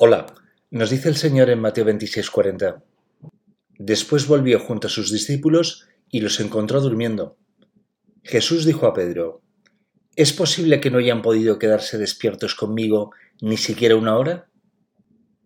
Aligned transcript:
Hola, 0.00 0.26
nos 0.70 0.90
dice 0.90 1.08
el 1.08 1.16
Señor 1.16 1.50
en 1.50 1.58
Mateo 1.58 1.84
26:40. 1.84 2.84
Después 3.80 4.28
volvió 4.28 4.60
junto 4.60 4.86
a 4.86 4.90
sus 4.90 5.10
discípulos 5.10 5.88
y 6.08 6.20
los 6.20 6.38
encontró 6.38 6.80
durmiendo. 6.80 7.36
Jesús 8.22 8.64
dijo 8.64 8.86
a 8.86 8.94
Pedro, 8.94 9.42
¿Es 10.14 10.32
posible 10.32 10.80
que 10.80 10.92
no 10.92 10.98
hayan 10.98 11.20
podido 11.20 11.58
quedarse 11.58 11.98
despiertos 11.98 12.54
conmigo 12.54 13.10
ni 13.40 13.56
siquiera 13.56 13.96
una 13.96 14.16
hora? 14.16 14.48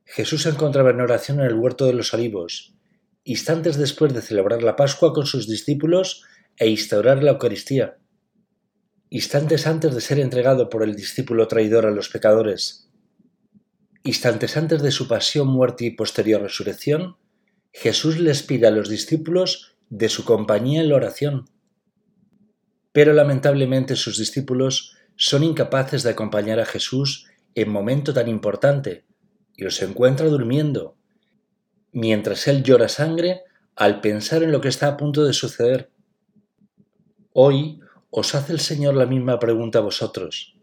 Jesús 0.05 0.43
se 0.43 0.51
encontraba 0.51 0.91
en 0.91 1.01
oración 1.01 1.41
en 1.41 1.47
el 1.47 1.55
huerto 1.55 1.87
de 1.87 1.95
los 1.95 2.13
olivos, 2.13 2.75
instantes 3.25 3.79
después 3.79 4.13
de 4.13 4.21
celebrar 4.21 4.63
la 4.63 4.77
Pascua 4.77 5.15
con 5.15 5.25
sus 5.25 5.49
discípulos 5.49 6.25
e 6.59 6.69
instaurar 6.69 7.23
la 7.23 7.31
Eucaristía, 7.31 7.97
instantes 9.09 9.67
antes 9.67 9.95
de 9.95 10.03
ser 10.03 10.19
entregado 10.19 10.69
por 10.69 10.83
el 10.83 10.95
discípulo 10.95 11.49
traidor 11.49 11.87
a 11.87 11.91
los 11.91 12.11
pecadores, 12.11 12.92
instantes 14.05 14.57
antes 14.57 14.83
de 14.83 14.91
su 14.91 15.09
pasión, 15.09 15.49
muerte 15.49 15.85
y 15.85 15.91
posterior 15.91 16.43
resurrección, 16.43 17.17
Jesús 17.73 18.19
les 18.19 18.43
pide 18.43 18.67
a 18.67 18.71
los 18.71 18.89
discípulos 18.89 19.77
de 19.89 20.09
su 20.09 20.25
compañía 20.25 20.81
en 20.81 20.89
la 20.89 20.97
oración. 20.97 21.49
Pero 22.93 23.13
lamentablemente 23.13 23.97
sus 23.97 24.19
discípulos 24.19 24.97
son 25.17 25.45
incapaces 25.45 26.03
de 26.03 26.11
acompañar 26.11 26.61
a 26.61 26.67
Jesús 26.67 27.27
en 27.55 27.71
momento 27.71 28.13
tan 28.13 28.29
importante 28.29 29.05
y 29.57 29.65
los 29.65 29.81
encuentra 29.83 30.27
durmiendo, 30.27 30.97
mientras 31.93 32.49
él 32.49 32.63
llora 32.63 32.89
sangre 32.89 33.43
al 33.77 34.01
pensar 34.01 34.43
en 34.43 34.53
lo 34.53 34.61
que 34.61 34.69
está 34.69 34.89
a 34.89 34.97
punto 34.97 35.25
de 35.25 35.33
suceder. 35.33 35.91
Hoy 37.33 37.81
os 38.11 38.35
hace 38.35 38.53
el 38.53 38.61
Señor 38.61 38.95
la 38.95 39.07
misma 39.07 39.39
pregunta 39.39 39.79
a 39.79 39.83
vosotros. 39.83 40.57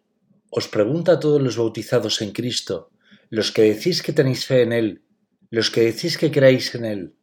Os 0.52 0.68
pregunta 0.68 1.14
a 1.14 1.20
todos 1.20 1.42
los 1.42 1.58
bautizados 1.58 2.22
en 2.22 2.32
Cristo, 2.32 2.92
los 3.30 3.52
que 3.52 3.62
decís 3.62 4.02
que 4.02 4.14
tenéis 4.14 4.46
fe 4.46 4.64
en 4.64 4.74
Él, 4.74 5.04
los 5.52 5.70
que 5.70 5.82
decís 5.82 6.18
que 6.18 6.32
creéis 6.32 6.74
en 6.76 6.86
Él. 6.86 7.16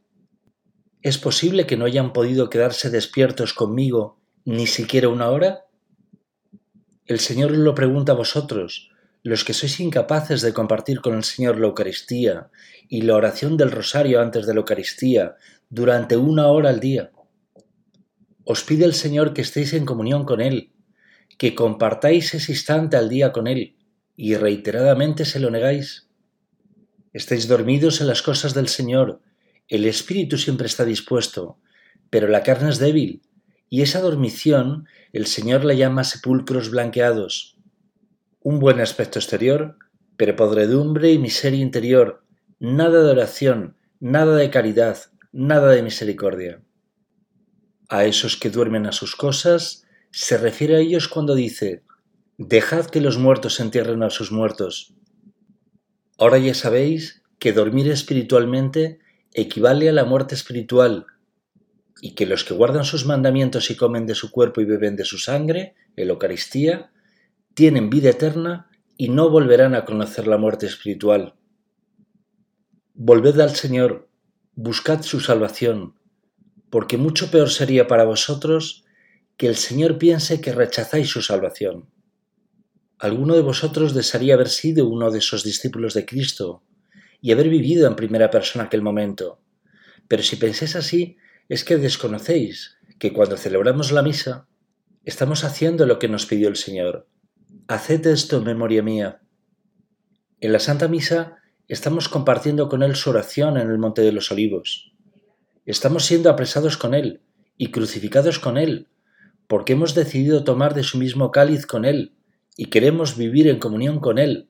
¿Es 1.03 1.19
posible 1.19 1.67
que 1.67 1.77
no 1.77 1.84
hayan 1.84 2.12
podido 2.12 2.48
quedarse 2.48 2.91
despiertos 2.91 3.53
conmigo 3.53 4.20
ni 4.45 4.67
siquiera 4.67 5.08
una 5.08 5.28
hora? 5.30 5.64
El 7.06 7.20
Señor 7.20 7.50
lo 7.53 7.75
pregunta 7.75 8.12
a 8.12 8.17
vosotros, 8.17 8.91
los 9.22 9.45
que 9.45 9.53
sois 9.53 9.80
incapaces 9.80 10.42
de 10.42 10.53
compartir 10.53 11.00
con 11.00 11.14
el 11.14 11.25
Señor 11.25 11.58
la 11.58 11.67
Eucaristía 11.67 12.50
y 12.89 13.02
la 13.02 13.17
oración 13.17 13.56
del 13.56 13.73
rosario 13.73 14.20
antes 14.20 14.47
de 14.47 14.55
la 14.55 14.61
Eucaristía 14.61 15.34
durante 15.69 16.17
una 16.17 16.47
hora 16.47 16.70
al 16.70 16.78
día. 16.78 17.11
Os 18.45 18.62
pide 18.62 18.84
el 18.84 18.95
Señor 18.95 19.34
que 19.34 19.42
estéis 19.42 19.73
en 19.73 19.84
comunión 19.84 20.25
con 20.25 20.41
Él, 20.41 20.70
que 21.39 21.56
compartáis 21.56 22.34
ese 22.34 22.52
instante 22.52 22.97
al 22.97 23.08
día 23.08 23.33
con 23.33 23.48
Él, 23.48 23.77
y 24.17 24.34
reiteradamente 24.36 25.25
se 25.25 25.41
lo 25.41 25.50
negáis. 25.50 26.05
Estáis 27.17 27.48
dormidos 27.48 28.00
en 28.00 28.09
las 28.09 28.20
cosas 28.20 28.53
del 28.53 28.69
Señor, 28.69 29.20
el 29.69 29.86
espíritu 29.86 30.36
siempre 30.36 30.67
está 30.67 30.84
dispuesto, 30.84 31.58
pero 32.11 32.28
la 32.28 32.42
carne 32.42 32.69
es 32.69 32.78
débil, 32.78 33.23
y 33.70 33.83
esa 33.83 34.00
dormición 34.00 34.86
el 35.12 35.27
Señor 35.27 35.64
la 35.64 35.75
llama 35.75 36.05
sepulcros 36.05 36.70
blanqueados 36.70 37.56
un 38.47 38.61
buen 38.61 38.78
aspecto 38.78 39.19
exterior, 39.19 39.77
pero 40.17 40.36
podredumbre 40.36 41.11
y 41.11 41.19
miseria 41.19 41.58
interior, 41.58 42.23
nada 42.61 43.03
de 43.03 43.11
oración, 43.11 43.77
nada 43.98 44.36
de 44.36 44.51
caridad, 44.51 44.98
nada 45.33 45.73
de 45.73 45.83
misericordia. 45.83 46.62
A 47.89 48.05
esos 48.05 48.36
que 48.36 48.51
duermen 48.51 48.86
a 48.86 48.92
sus 48.92 49.17
cosas, 49.17 49.84
se 50.12 50.39
refiere 50.39 50.77
a 50.77 50.78
ellos 50.78 51.08
cuando 51.08 51.34
dice, 51.34 51.83
Dejad 52.39 52.86
que 52.86 53.01
los 53.01 53.19
muertos 53.19 53.58
entierren 53.58 54.05
a 54.05 54.11
sus 54.11 54.30
muertos. 54.30 54.95
Ahora 56.19 56.39
ya 56.39 56.55
sabéis 56.55 57.22
que 57.39 57.53
dormir 57.53 57.91
espiritualmente 57.91 59.00
equivale 59.34 59.89
a 59.89 59.92
la 59.92 60.05
muerte 60.05 60.34
espiritual, 60.34 61.06
y 62.00 62.14
que 62.14 62.27
los 62.27 62.45
que 62.45 62.55
guardan 62.55 62.84
sus 62.84 63.06
mandamientos 63.06 63.70
y 63.70 63.77
comen 63.77 64.07
de 64.07 64.14
su 64.14 64.30
cuerpo 64.30 64.61
y 64.61 64.64
beben 64.64 64.96
de 64.96 65.05
su 65.05 65.18
sangre, 65.18 65.74
el 65.96 66.11
Eucaristía, 66.11 66.90
tienen 67.55 67.90
vida 67.90 68.11
eterna 68.11 68.68
y 68.96 69.08
no 69.08 69.30
volverán 69.30 69.74
a 69.74 69.85
conocer 69.85 70.27
la 70.27 70.36
muerte 70.36 70.67
espiritual. 70.67 71.35
Volved 72.95 73.39
al 73.40 73.55
Señor, 73.55 74.08
buscad 74.55 75.02
su 75.02 75.20
salvación, 75.20 75.95
porque 76.70 76.96
mucho 76.96 77.30
peor 77.30 77.51
sería 77.51 77.86
para 77.86 78.05
vosotros 78.05 78.85
que 79.36 79.48
el 79.48 79.57
Señor 79.57 79.98
piense 79.98 80.40
que 80.40 80.52
rechazáis 80.52 81.08
su 81.08 81.23
salvación. 81.23 81.90
Alguno 82.98 83.34
de 83.34 83.42
vosotros 83.42 83.92
desearía 83.92 84.34
haber 84.34 84.48
sido 84.48 84.89
uno 84.89 85.11
de 85.11 85.18
esos 85.18 85.45
discípulos 85.45 85.92
de 85.92 86.07
Cristo 86.07 86.62
y 87.20 87.30
haber 87.33 87.51
vivido 87.51 87.86
en 87.86 87.95
primera 87.95 88.30
persona 88.30 88.64
aquel 88.64 88.80
momento. 88.80 89.39
Pero 90.08 90.23
si 90.23 90.36
pensáis 90.36 90.77
así, 90.77 91.18
es 91.51 91.62
que 91.64 91.77
desconocéis 91.77 92.79
que 92.98 93.12
cuando 93.12 93.36
celebramos 93.36 93.92
la 93.92 94.02
misa, 94.02 94.48
estamos 95.05 95.45
haciendo 95.45 95.84
lo 95.84 95.98
que 95.98 96.08
nos 96.08 96.24
pidió 96.24 96.48
el 96.48 96.57
Señor, 96.57 97.07
Haced 97.68 98.07
esto 98.07 98.39
en 98.39 98.45
memoria 98.45 98.83
mía. 98.83 99.20
En 100.40 100.52
la 100.52 100.61
Santa 100.61 100.89
Misa 100.89 101.39
estamos 101.68 102.08
compartiendo 102.08 102.68
con 102.68 102.83
Él 102.83 102.95
su 102.95 103.11
oración 103.11 103.57
en 103.57 103.68
el 103.70 103.78
Monte 103.78 104.02
de 104.02 104.13
los 104.13 104.30
Olivos. 104.30 104.92
Estamos 105.64 106.05
siendo 106.05 106.30
apresados 106.30 106.77
con 106.77 106.95
Él 106.95 107.23
y 107.58 107.73
crucificados 107.73 108.39
con 108.39 108.57
Él, 108.57 108.89
porque 109.48 109.73
hemos 109.73 109.95
decidido 109.95 110.45
tomar 110.45 110.74
de 110.74 110.84
su 110.84 110.96
mismo 110.96 111.30
cáliz 111.30 111.67
con 111.67 111.84
Él 111.84 112.15
y 112.56 112.67
queremos 112.67 113.17
vivir 113.17 113.48
en 113.48 113.58
comunión 113.58 114.00
con 114.00 114.18
Él. 114.18 114.48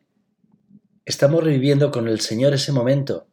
Estamos 1.04 1.42
reviviendo 1.42 1.90
con 1.90 2.08
el 2.08 2.20
Señor 2.20 2.54
ese 2.54 2.72
momento 2.72 3.28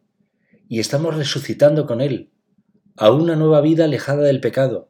y 0.68 0.80
estamos 0.80 1.16
resucitando 1.16 1.86
con 1.86 2.02
Él 2.02 2.32
a 2.98 3.12
una 3.12 3.36
nueva 3.36 3.62
vida 3.62 3.86
alejada 3.86 4.24
del 4.24 4.40
pecado. 4.40 4.90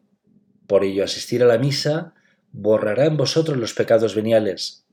Por 0.67 0.83
ello 0.83 1.03
asistir 1.03 1.43
a 1.43 1.47
la 1.47 1.57
misa 1.57 2.13
borrará 2.51 3.05
en 3.05 3.17
vosotros 3.17 3.57
los 3.57 3.73
pecados 3.73 4.15
veniales 4.15 4.83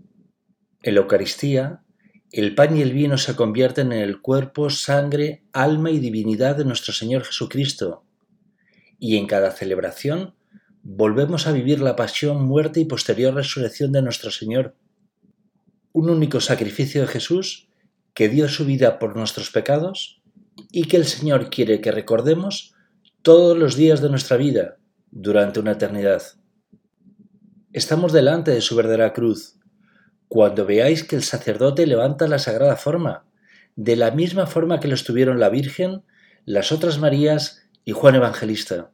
en 0.82 0.94
la 0.94 1.00
Eucaristía, 1.02 1.82
el 2.32 2.54
pan 2.54 2.76
y 2.76 2.82
el 2.82 2.92
vino 2.92 3.18
se 3.18 3.36
convierten 3.36 3.92
en 3.92 4.00
el 4.00 4.20
cuerpo, 4.20 4.70
sangre, 4.70 5.42
alma 5.52 5.90
y 5.90 5.98
divinidad 5.98 6.56
de 6.56 6.64
nuestro 6.64 6.92
Señor 6.92 7.24
Jesucristo. 7.24 8.04
Y 8.98 9.16
en 9.16 9.26
cada 9.26 9.50
celebración 9.50 10.34
volvemos 10.82 11.46
a 11.46 11.52
vivir 11.52 11.80
la 11.80 11.96
pasión, 11.96 12.44
muerte 12.44 12.80
y 12.80 12.84
posterior 12.84 13.34
resurrección 13.34 13.92
de 13.92 14.02
nuestro 14.02 14.30
Señor. 14.30 14.74
Un 15.92 16.10
único 16.10 16.40
sacrificio 16.40 17.02
de 17.02 17.08
Jesús 17.08 17.68
que 18.14 18.28
dio 18.28 18.48
su 18.48 18.64
vida 18.64 18.98
por 18.98 19.16
nuestros 19.16 19.50
pecados 19.50 20.22
y 20.70 20.84
que 20.84 20.96
el 20.96 21.04
Señor 21.04 21.50
quiere 21.50 21.80
que 21.80 21.92
recordemos 21.92 22.74
todos 23.22 23.56
los 23.56 23.76
días 23.76 24.00
de 24.00 24.08
nuestra 24.08 24.36
vida 24.36 24.78
durante 25.10 25.60
una 25.60 25.72
eternidad. 25.72 26.22
Estamos 27.72 28.12
delante 28.12 28.50
de 28.50 28.60
su 28.60 28.74
verdadera 28.74 29.12
cruz, 29.12 29.56
cuando 30.28 30.66
veáis 30.66 31.04
que 31.04 31.16
el 31.16 31.22
sacerdote 31.22 31.86
levanta 31.86 32.26
la 32.28 32.38
sagrada 32.38 32.76
forma, 32.76 33.26
de 33.76 33.96
la 33.96 34.10
misma 34.10 34.46
forma 34.46 34.80
que 34.80 34.88
lo 34.88 34.94
estuvieron 34.94 35.40
la 35.40 35.50
Virgen, 35.50 36.02
las 36.44 36.72
otras 36.72 36.98
Marías 36.98 37.68
y 37.84 37.92
Juan 37.92 38.14
Evangelista. 38.14 38.90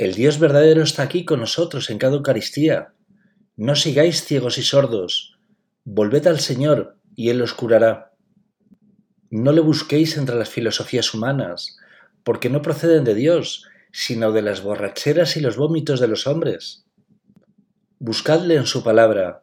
El 0.00 0.14
Dios 0.14 0.38
verdadero 0.38 0.82
está 0.82 1.02
aquí 1.02 1.26
con 1.26 1.40
nosotros 1.40 1.90
en 1.90 1.98
cada 1.98 2.16
Eucaristía. 2.16 2.94
No 3.54 3.76
sigáis 3.76 4.24
ciegos 4.24 4.56
y 4.56 4.62
sordos. 4.62 5.38
Volved 5.84 6.26
al 6.26 6.40
Señor 6.40 6.96
y 7.14 7.28
Él 7.28 7.42
os 7.42 7.52
curará. 7.52 8.14
No 9.28 9.52
le 9.52 9.60
busquéis 9.60 10.16
entre 10.16 10.36
las 10.36 10.48
filosofías 10.48 11.12
humanas, 11.12 11.76
porque 12.24 12.48
no 12.48 12.62
proceden 12.62 13.04
de 13.04 13.14
Dios, 13.14 13.68
sino 13.92 14.32
de 14.32 14.40
las 14.40 14.62
borracheras 14.62 15.36
y 15.36 15.40
los 15.40 15.58
vómitos 15.58 16.00
de 16.00 16.08
los 16.08 16.26
hombres. 16.26 16.86
Buscadle 17.98 18.54
en 18.54 18.64
su 18.64 18.82
palabra, 18.82 19.42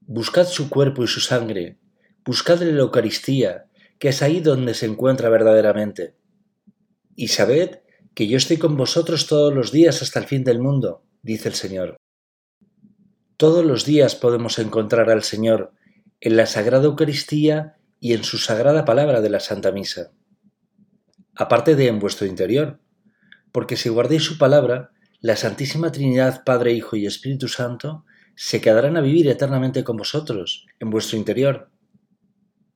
Buscad 0.00 0.46
su 0.46 0.70
cuerpo 0.70 1.04
y 1.04 1.08
su 1.08 1.20
sangre, 1.20 1.76
buscadle 2.24 2.72
la 2.72 2.80
Eucaristía, 2.80 3.66
que 3.98 4.08
es 4.08 4.22
ahí 4.22 4.40
donde 4.40 4.72
se 4.72 4.86
encuentra 4.86 5.28
verdaderamente. 5.28 6.14
Y 7.16 7.28
sabed 7.28 7.80
que 8.14 8.26
yo 8.26 8.36
estoy 8.36 8.56
con 8.56 8.76
vosotros 8.76 9.26
todos 9.26 9.54
los 9.54 9.72
días 9.72 10.02
hasta 10.02 10.20
el 10.20 10.26
fin 10.26 10.44
del 10.44 10.60
mundo, 10.60 11.02
dice 11.22 11.48
el 11.48 11.54
Señor. 11.54 11.96
Todos 13.36 13.64
los 13.64 13.84
días 13.84 14.16
podemos 14.16 14.58
encontrar 14.58 15.10
al 15.10 15.22
Señor 15.22 15.72
en 16.20 16.36
la 16.36 16.46
Sagrada 16.46 16.84
Eucaristía 16.84 17.76
y 17.98 18.12
en 18.12 18.24
su 18.24 18.38
sagrada 18.38 18.84
palabra 18.84 19.20
de 19.20 19.30
la 19.30 19.40
Santa 19.40 19.72
Misa. 19.72 20.12
Aparte 21.34 21.76
de 21.76 21.86
en 21.86 21.98
vuestro 21.98 22.26
interior, 22.26 22.80
porque 23.52 23.76
si 23.76 23.88
guardéis 23.88 24.24
su 24.24 24.36
palabra, 24.36 24.92
la 25.20 25.36
Santísima 25.36 25.92
Trinidad, 25.92 26.44
Padre, 26.44 26.72
Hijo 26.72 26.96
y 26.96 27.06
Espíritu 27.06 27.48
Santo, 27.48 28.04
se 28.34 28.60
quedarán 28.60 28.96
a 28.96 29.00
vivir 29.00 29.28
eternamente 29.28 29.84
con 29.84 29.96
vosotros, 29.96 30.66
en 30.78 30.90
vuestro 30.90 31.18
interior. 31.18 31.70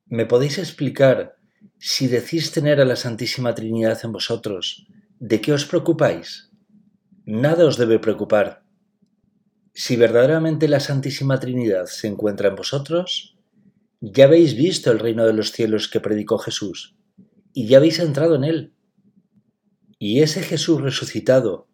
¿Me 0.05 0.25
podéis 0.25 0.57
explicar, 0.59 1.37
si 1.79 2.07
decís 2.07 2.51
tener 2.51 2.79
a 2.79 2.85
la 2.85 2.95
Santísima 2.95 3.55
Trinidad 3.55 3.99
en 4.03 4.11
vosotros, 4.11 4.87
de 5.27 5.41
qué 5.41 5.53
os 5.53 5.65
preocupáis? 5.65 6.53
Nada 7.25 7.65
os 7.65 7.77
debe 7.81 7.97
preocupar. 7.97 8.61
Si 9.73 9.95
verdaderamente 9.95 10.67
la 10.67 10.79
Santísima 10.79 11.39
Trinidad 11.39 11.87
se 11.87 12.05
encuentra 12.05 12.49
en 12.49 12.55
vosotros, 12.55 13.33
Ya 14.01 14.25
habéis 14.25 14.55
visto 14.55 14.91
el 14.91 14.99
reino 14.99 15.25
de 15.25 15.33
los 15.33 15.51
cielos 15.51 15.87
que 15.87 15.99
predicó 15.99 16.37
Jesús, 16.37 16.95
y 17.53 17.65
ya 17.65 17.77
habéis 17.77 17.97
entrado 17.97 18.35
en 18.35 18.43
él. 18.43 18.73
Y 19.97 20.21
ese 20.21 20.43
Jesús 20.43 20.79
resucitado, 20.81 21.69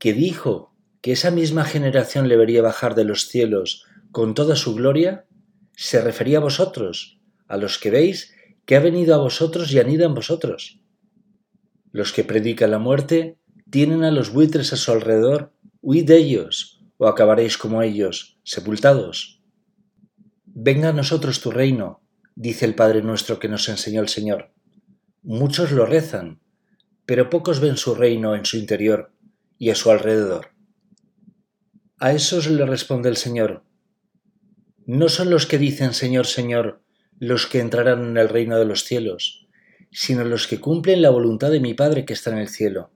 que 0.00 0.12
dijo 0.12 0.74
que 1.00 1.12
esa 1.12 1.30
misma 1.30 1.64
generación 1.64 2.26
le 2.26 2.36
vería 2.36 2.62
bajar 2.62 2.96
de 2.96 3.04
los 3.04 3.28
cielos 3.28 3.84
con 4.10 4.34
toda 4.34 4.56
su 4.56 4.74
gloria, 4.74 5.26
se 5.76 6.00
refería 6.00 6.38
a 6.38 6.46
vosotros, 6.48 7.20
a 7.46 7.58
los 7.58 7.78
que 7.78 7.92
veis 7.92 8.34
que 8.64 8.74
ha 8.74 8.80
venido 8.80 9.14
a 9.14 9.18
vosotros 9.18 9.70
y 9.70 9.78
anida 9.78 10.06
en 10.06 10.14
vosotros. 10.14 10.80
Los 11.98 12.12
que 12.12 12.22
predican 12.22 12.70
la 12.70 12.78
muerte 12.78 13.40
tienen 13.72 14.04
a 14.04 14.12
los 14.12 14.30
buitres 14.30 14.72
a 14.72 14.76
su 14.76 14.92
alrededor, 14.92 15.52
huid 15.80 16.06
de 16.06 16.16
ellos, 16.16 16.80
o 16.96 17.08
acabaréis 17.08 17.58
como 17.58 17.82
ellos, 17.82 18.38
sepultados. 18.44 19.42
Venga 20.44 20.90
a 20.90 20.92
nosotros 20.92 21.40
tu 21.40 21.50
reino, 21.50 22.00
dice 22.36 22.66
el 22.66 22.76
Padre 22.76 23.02
nuestro 23.02 23.40
que 23.40 23.48
nos 23.48 23.68
enseñó 23.68 24.00
el 24.00 24.08
Señor. 24.08 24.52
Muchos 25.24 25.72
lo 25.72 25.86
rezan, 25.86 26.40
pero 27.04 27.30
pocos 27.30 27.58
ven 27.58 27.76
su 27.76 27.96
reino 27.96 28.36
en 28.36 28.44
su 28.44 28.58
interior 28.58 29.12
y 29.58 29.70
a 29.70 29.74
su 29.74 29.90
alrededor. 29.90 30.52
A 31.98 32.12
esos 32.12 32.46
le 32.46 32.64
responde 32.64 33.08
el 33.08 33.16
Señor, 33.16 33.64
no 34.86 35.08
son 35.08 35.30
los 35.30 35.46
que 35.46 35.58
dicen 35.58 35.94
Señor, 35.94 36.26
Señor, 36.26 36.80
los 37.18 37.48
que 37.48 37.58
entrarán 37.58 38.04
en 38.04 38.16
el 38.18 38.28
reino 38.28 38.56
de 38.56 38.66
los 38.66 38.84
cielos, 38.84 39.47
sino 40.00 40.22
los 40.22 40.46
que 40.46 40.60
cumplen 40.60 41.02
la 41.02 41.10
voluntad 41.10 41.50
de 41.50 41.58
mi 41.58 41.74
Padre 41.74 42.04
que 42.04 42.12
está 42.12 42.30
en 42.30 42.38
el 42.38 42.48
cielo. 42.48 42.92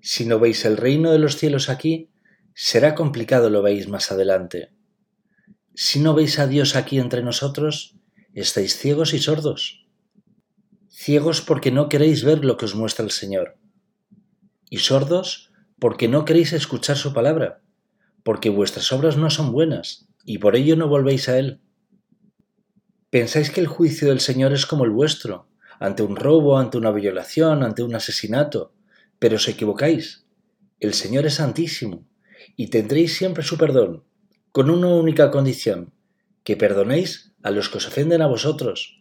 Si 0.00 0.26
no 0.26 0.40
veis 0.40 0.64
el 0.64 0.76
reino 0.76 1.12
de 1.12 1.20
los 1.20 1.36
cielos 1.36 1.68
aquí, 1.68 2.10
será 2.54 2.96
complicado 2.96 3.50
lo 3.50 3.62
veis 3.62 3.86
más 3.86 4.10
adelante. 4.10 4.72
Si 5.72 6.00
no 6.00 6.12
veis 6.12 6.40
a 6.40 6.48
Dios 6.48 6.74
aquí 6.74 6.98
entre 6.98 7.22
nosotros, 7.22 7.94
estáis 8.32 8.76
ciegos 8.76 9.14
y 9.14 9.20
sordos. 9.20 9.86
Ciegos 10.88 11.40
porque 11.40 11.70
no 11.70 11.88
queréis 11.88 12.24
ver 12.24 12.44
lo 12.44 12.56
que 12.56 12.64
os 12.64 12.74
muestra 12.74 13.04
el 13.04 13.12
Señor. 13.12 13.56
Y 14.70 14.78
sordos 14.78 15.52
porque 15.78 16.08
no 16.08 16.24
queréis 16.24 16.52
escuchar 16.52 16.96
su 16.96 17.12
palabra, 17.12 17.62
porque 18.24 18.50
vuestras 18.50 18.90
obras 18.90 19.16
no 19.16 19.30
son 19.30 19.52
buenas, 19.52 20.08
y 20.24 20.38
por 20.38 20.56
ello 20.56 20.74
no 20.74 20.88
volvéis 20.88 21.28
a 21.28 21.38
Él. 21.38 21.60
Pensáis 23.14 23.52
que 23.52 23.60
el 23.60 23.68
juicio 23.68 24.08
del 24.08 24.18
Señor 24.18 24.52
es 24.52 24.66
como 24.66 24.84
el 24.84 24.90
vuestro, 24.90 25.46
ante 25.78 26.02
un 26.02 26.16
robo, 26.16 26.58
ante 26.58 26.78
una 26.78 26.90
violación, 26.90 27.62
ante 27.62 27.84
un 27.84 27.94
asesinato, 27.94 28.72
pero 29.20 29.36
os 29.36 29.46
equivocáis. 29.46 30.26
El 30.80 30.94
Señor 30.94 31.24
es 31.24 31.34
santísimo, 31.34 32.08
y 32.56 32.70
tendréis 32.70 33.16
siempre 33.16 33.44
su 33.44 33.56
perdón, 33.56 34.02
con 34.50 34.68
una 34.68 34.88
única 34.88 35.30
condición, 35.30 35.92
que 36.42 36.56
perdonéis 36.56 37.32
a 37.44 37.52
los 37.52 37.68
que 37.68 37.78
os 37.78 37.86
ofenden 37.86 38.20
a 38.20 38.26
vosotros. 38.26 39.00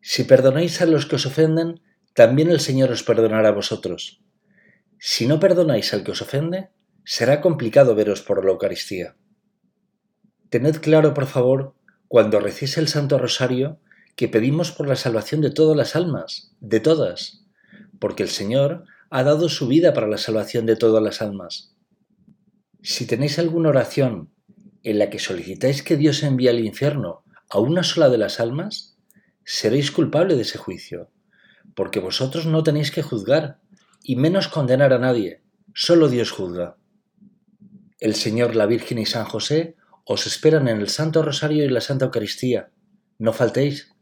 Si 0.00 0.22
perdonáis 0.22 0.80
a 0.80 0.86
los 0.86 1.04
que 1.06 1.16
os 1.16 1.26
ofenden, 1.26 1.80
también 2.14 2.48
el 2.48 2.60
Señor 2.60 2.92
os 2.92 3.02
perdonará 3.02 3.48
a 3.48 3.58
vosotros. 3.58 4.22
Si 5.00 5.26
no 5.26 5.40
perdonáis 5.40 5.92
al 5.94 6.04
que 6.04 6.12
os 6.12 6.22
ofende, 6.22 6.70
será 7.04 7.40
complicado 7.40 7.96
veros 7.96 8.22
por 8.22 8.44
la 8.44 8.52
Eucaristía. 8.52 9.16
Tened 10.48 10.76
claro, 10.76 11.12
por 11.12 11.26
favor, 11.26 11.74
cuando 12.08 12.40
recéis 12.40 12.78
el 12.78 12.88
Santo 12.88 13.18
Rosario, 13.18 13.78
que 14.16 14.28
pedimos 14.28 14.72
por 14.72 14.88
la 14.88 14.96
salvación 14.96 15.40
de 15.42 15.50
todas 15.50 15.76
las 15.76 15.94
almas, 15.94 16.52
de 16.60 16.80
todas, 16.80 17.44
porque 18.00 18.22
el 18.22 18.30
Señor 18.30 18.84
ha 19.10 19.22
dado 19.22 19.48
su 19.48 19.68
vida 19.68 19.92
para 19.92 20.08
la 20.08 20.18
salvación 20.18 20.66
de 20.66 20.76
todas 20.76 21.02
las 21.02 21.22
almas. 21.22 21.74
Si 22.82 23.06
tenéis 23.06 23.38
alguna 23.38 23.68
oración 23.68 24.30
en 24.82 24.98
la 24.98 25.10
que 25.10 25.18
solicitáis 25.18 25.82
que 25.82 25.96
Dios 25.96 26.22
envíe 26.22 26.48
al 26.48 26.60
infierno 26.60 27.22
a 27.50 27.58
una 27.58 27.82
sola 27.82 28.08
de 28.08 28.18
las 28.18 28.40
almas, 28.40 28.96
seréis 29.44 29.90
culpable 29.90 30.34
de 30.34 30.42
ese 30.42 30.58
juicio, 30.58 31.10
porque 31.74 32.00
vosotros 32.00 32.46
no 32.46 32.62
tenéis 32.62 32.90
que 32.90 33.02
juzgar, 33.02 33.60
y 34.02 34.16
menos 34.16 34.48
condenar 34.48 34.92
a 34.92 34.98
nadie, 34.98 35.42
solo 35.74 36.08
Dios 36.08 36.30
juzga. 36.30 36.76
El 38.00 38.14
Señor, 38.14 38.56
la 38.56 38.66
Virgen 38.66 38.98
y 38.98 39.06
San 39.06 39.24
José 39.24 39.76
os 40.08 40.26
esperan 40.26 40.68
en 40.68 40.80
el 40.80 40.88
Santo 40.88 41.22
Rosario 41.22 41.64
y 41.64 41.68
la 41.68 41.82
Santa 41.82 42.06
Eucaristía. 42.06 42.70
No 43.18 43.34
faltéis. 43.34 43.94